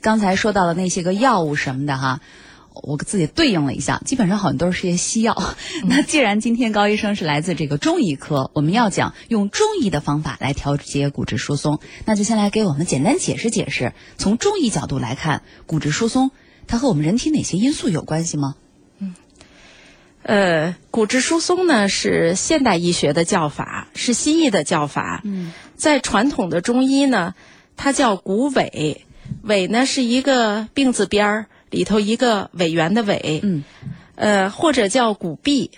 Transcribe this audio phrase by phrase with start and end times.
[0.00, 2.20] 刚才说到的那些个药物什么的哈。
[2.72, 5.36] 我自己对应了一下，基本上好像都是些西药。
[5.84, 16.30] 那既然今天高医生是来自这个中医科，我们要讲用中医的方法来调节骨质疏松，那就先来给我们简单解释解释，从中医角度来看，骨质疏松
[16.68, 18.54] 它和我们人体哪些因素有关系吗？
[19.00, 19.14] 嗯，
[20.22, 25.20] 呃，骨质疏松呢是现代医学的叫法，是西医的叫法。
[25.24, 27.34] 嗯，在传统的中医呢，
[27.76, 28.98] 它叫骨痿，
[29.44, 31.46] 痿呢是一个病字边儿。
[31.70, 33.62] 里头一个委员的委，嗯，
[34.16, 35.70] 呃，或者叫骨痹，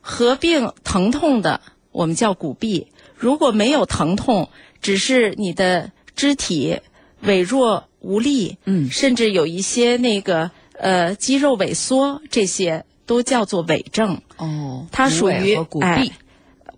[0.00, 2.86] 合并疼痛的，我们叫骨痹。
[3.16, 6.78] 如果没有疼痛，只是你的肢体
[7.24, 14.20] 痿弱无力，嗯，甚至有一些那个呃肌肉萎缩，这些都叫做痿症。
[14.36, 16.12] 哦，它属于骨痹、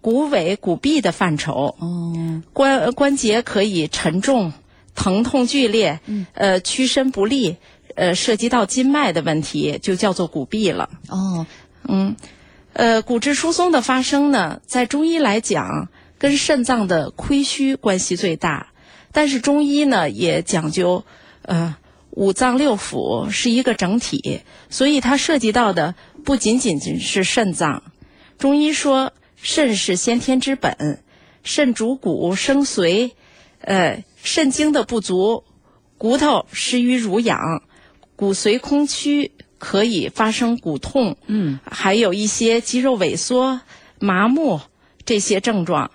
[0.00, 1.74] 骨痿、骨痹的范畴。
[1.78, 4.54] 哦，关关节可以沉重、
[4.94, 7.56] 疼痛剧烈，嗯，呃，屈伸不利。
[7.96, 10.90] 呃，涉及到筋脉的问题，就叫做骨痹了。
[11.08, 11.46] 哦，
[11.86, 12.16] 嗯，
[12.72, 18.72] 呃，骨质疏松的发生呢，在中医来讲，跟肾脏的亏虚关系最大。
[19.12, 21.04] 但是中医呢，也讲究，
[21.42, 21.76] 呃，
[22.10, 27.84] 五脏六腑是一个整体，所以它涉及到的不仅仅仅是肾脏。
[28.38, 31.00] 中医说，肾是先天之本，
[31.44, 33.12] 肾主骨生髓，
[33.64, 35.44] 呃，肾精的不足，
[35.96, 37.62] 骨头失于濡养。
[38.16, 43.60] 骨髓空虚可以发生骨痛，嗯，还有一些肌肉萎缩、
[43.98, 44.60] 麻木
[45.04, 45.90] 这些症状。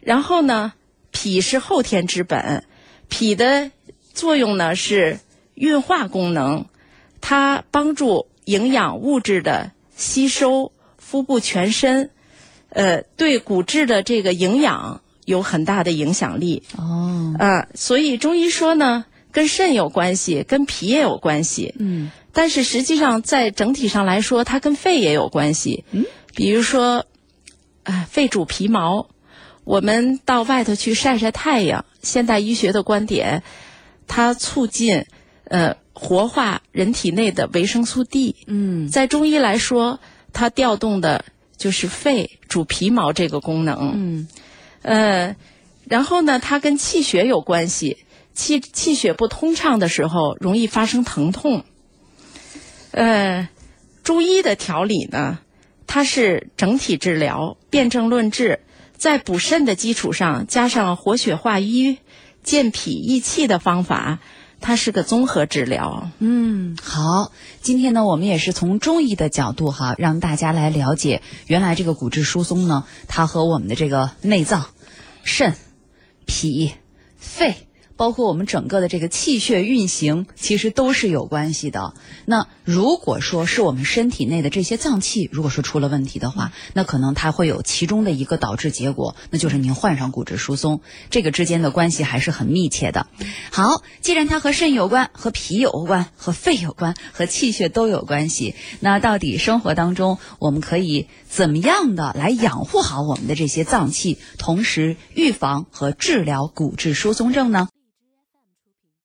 [0.00, 0.72] 然后呢，
[1.12, 2.64] 脾是后天之本，
[3.08, 3.70] 脾的
[4.12, 5.20] 作用呢是
[5.54, 6.66] 运化功能，
[7.20, 12.10] 它帮助营养物质的吸收，腹部全身，
[12.70, 16.62] 呃，对骨质的这个营养有很大的影响力。
[16.76, 19.04] 哦，啊，所以中医说呢。
[19.34, 21.74] 跟肾有关系，跟脾也有关系。
[21.80, 25.84] 嗯，但是实际上在整体上来说，它跟肺也有关系。
[25.90, 26.04] 嗯，
[26.36, 27.04] 比如说，
[27.82, 29.08] 啊，肺主皮毛，
[29.64, 31.84] 我们到外头去晒晒太阳。
[32.00, 33.42] 现代医学的观点，
[34.06, 35.04] 它促进
[35.48, 38.36] 呃活化人体内的维生素 D。
[38.46, 39.98] 嗯，在中医来说，
[40.32, 41.24] 它调动的
[41.56, 43.94] 就是肺主皮毛这个功能。
[43.96, 44.28] 嗯，
[44.84, 45.34] 呃，
[45.88, 47.98] 然后呢，它跟气血有关系。
[48.34, 51.64] 气气血不通畅的时候，容易发生疼痛。
[52.90, 53.48] 呃，
[54.02, 55.38] 中医的调理呢，
[55.86, 58.60] 它是整体治疗，辨证论治，
[58.96, 61.98] 在补肾的基础上加上活血化瘀、
[62.42, 64.18] 健脾益气的方法，
[64.60, 66.10] 它是个综合治疗。
[66.18, 74.66] 嗯，好，今天呢，我们也是从中医的角度哈，让大家来了解，原来这个骨质疏松呢，它和我们的这个内脏、
[75.22, 75.54] 肾、
[76.26, 76.72] 脾、
[77.16, 77.54] 肺。
[77.96, 81.94] 包括我们整个的这个气血运行，其实都是有关系的。
[82.26, 90.80] 那如果说是我们身体内的这些脏器，如果说出了问题的话，那可能它会有其中的一个导致结果，那就是您患上骨质疏松。
[91.10, 93.06] 这个之间的关系还是很密切的。
[93.52, 107.68] 好，既然它和肾有关、和脾有关、和肺有关、和气血都有关系，那到底生活当中我们可以怎么样的来养护好我们的这些脏器，同时预防和治疗骨质疏松症呢？